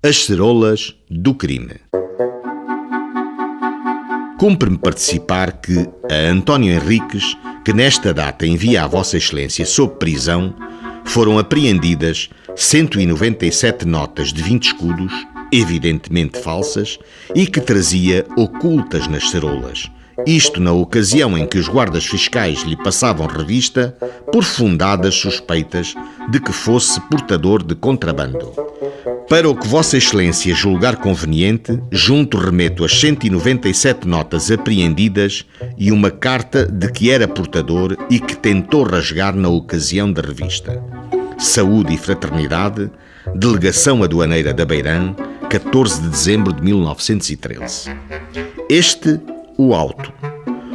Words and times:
As 0.00 0.26
cerolas 0.26 0.94
do 1.10 1.34
crime. 1.34 1.74
Cumpre-me 4.38 4.78
participar 4.78 5.60
que 5.60 5.88
a 6.08 6.30
António 6.30 6.72
Henriques, 6.72 7.36
que 7.64 7.72
nesta 7.72 8.14
data 8.14 8.46
envia 8.46 8.84
a 8.84 8.86
Vossa 8.86 9.16
Excelência 9.16 9.66
sob 9.66 9.96
prisão, 9.96 10.54
foram 11.04 11.36
apreendidas 11.36 12.30
197 12.54 13.84
notas 13.88 14.32
de 14.32 14.40
20 14.40 14.66
escudos, 14.66 15.12
evidentemente 15.52 16.38
falsas, 16.38 16.96
e 17.34 17.44
que 17.44 17.60
trazia 17.60 18.24
ocultas 18.36 19.08
nas 19.08 19.28
cerolas. 19.30 19.90
Isto 20.24 20.60
na 20.60 20.70
ocasião 20.70 21.36
em 21.36 21.44
que 21.44 21.58
os 21.58 21.66
guardas 21.66 22.06
fiscais 22.06 22.62
lhe 22.62 22.76
passavam 22.76 23.26
revista 23.26 23.96
por 24.32 24.44
fundadas 24.44 25.16
suspeitas 25.16 25.96
de 26.30 26.38
que 26.38 26.52
fosse 26.52 27.00
portador 27.08 27.64
de 27.64 27.74
contrabando. 27.74 28.52
Para 29.28 29.46
o 29.46 29.54
que 29.54 29.68
Vossa 29.68 29.98
Excelência 29.98 30.54
julgar 30.54 30.96
conveniente, 30.96 31.78
junto 31.92 32.38
remeto 32.38 32.82
as 32.82 32.98
197 32.98 34.08
notas 34.08 34.50
apreendidas 34.50 35.44
e 35.76 35.92
uma 35.92 36.10
carta 36.10 36.64
de 36.64 36.90
que 36.90 37.10
era 37.10 37.28
portador 37.28 37.94
e 38.08 38.18
que 38.18 38.34
tentou 38.34 38.84
rasgar 38.84 39.36
na 39.36 39.50
ocasião 39.50 40.10
da 40.10 40.22
revista. 40.22 40.82
Saúde 41.38 41.92
e 41.92 41.98
Fraternidade, 41.98 42.90
Delegação 43.34 44.02
Aduaneira 44.02 44.54
da 44.54 44.64
Beirã, 44.64 45.14
14 45.50 46.00
de 46.00 46.08
dezembro 46.08 46.50
de 46.54 46.62
1913. 46.62 47.90
Este, 48.70 49.20
o 49.58 49.74
auto. 49.74 50.10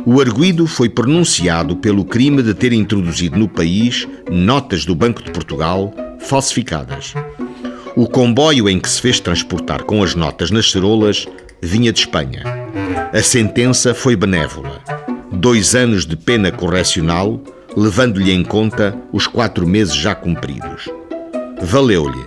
O 0.05 0.21
arguído 0.21 0.67
foi 0.67 0.89
pronunciado 0.89 1.77
pelo 1.77 2.05
crime 2.05 2.43
de 2.43 2.53
ter 2.53 2.71
introduzido 2.71 3.39
no 3.39 3.49
país 3.49 4.07
notas 4.29 4.85
do 4.85 4.93
Banco 4.93 5.23
de 5.23 5.31
Portugal 5.31 5.91
falsificadas. 6.19 7.13
O 7.95 8.07
comboio 8.07 8.67
em 8.67 8.79
que 8.79 8.89
se 8.89 8.99
fez 8.99 9.19
transportar 9.19 9.83
com 9.83 10.01
as 10.01 10.15
notas 10.15 10.49
nas 10.49 10.71
cerolas 10.71 11.27
vinha 11.61 11.93
de 11.93 11.99
Espanha. 11.99 12.41
A 13.13 13.21
sentença 13.21 13.93
foi 13.93 14.15
benévola. 14.15 14.81
Dois 15.31 15.75
anos 15.75 16.03
de 16.03 16.15
pena 16.15 16.51
correcional, 16.51 17.39
levando-lhe 17.77 18.31
em 18.31 18.43
conta 18.43 18.97
os 19.11 19.27
quatro 19.27 19.67
meses 19.67 19.93
já 19.93 20.15
cumpridos. 20.15 20.89
Valeu-lhe 21.61 22.25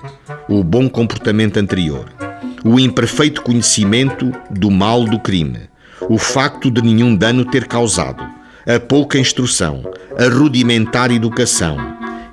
o 0.49 0.63
bom 0.63 0.89
comportamento 0.89 1.57
anterior, 1.57 2.13
o 2.65 2.79
imperfeito 2.79 3.43
conhecimento 3.43 4.31
do 4.49 4.71
mal 4.71 5.05
do 5.05 5.19
crime, 5.19 5.63
o 6.09 6.17
facto 6.17 6.71
de 6.71 6.81
nenhum 6.81 7.17
dano 7.17 7.45
ter 7.45 7.67
causado, 7.67 8.23
a 8.65 8.79
pouca 8.79 9.19
instrução, 9.19 9.83
a 10.17 10.29
rudimentar 10.33 11.11
educação 11.11 11.77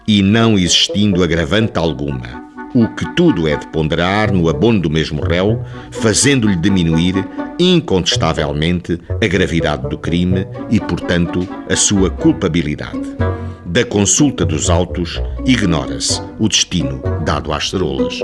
e 0.07 0.21
não 0.21 0.55
existindo 0.55 1.23
agravante 1.23 1.79
alguma 1.79 2.42
o 2.73 2.87
que 2.87 3.05
tudo 3.15 3.47
é 3.47 3.55
de 3.55 3.67
ponderar 3.67 4.31
no 4.31 4.49
abono 4.49 4.81
do 4.81 4.89
mesmo 4.89 5.21
réu, 5.21 5.63
fazendo-lhe 5.91 6.55
diminuir 6.55 7.15
incontestavelmente 7.59 8.99
a 9.21 9.27
gravidade 9.27 9.87
do 9.89 9.97
crime 9.97 10.47
e, 10.69 10.79
portanto, 10.79 11.47
a 11.69 11.75
sua 11.75 12.09
culpabilidade. 12.09 13.01
Da 13.65 13.85
consulta 13.85 14.45
dos 14.45 14.69
autos, 14.69 15.21
ignora-se 15.45 16.21
o 16.39 16.47
destino 16.47 17.01
dado 17.25 17.51
às 17.51 17.69
cerolas. 17.69 18.19